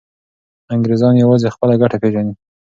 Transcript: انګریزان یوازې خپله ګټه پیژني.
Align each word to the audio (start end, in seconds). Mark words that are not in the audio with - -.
انګریزان 0.73 1.13
یوازې 1.23 1.53
خپله 1.55 1.75
ګټه 1.81 1.97
پیژني. 2.01 2.33